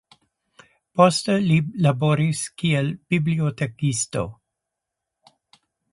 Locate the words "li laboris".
1.43-2.41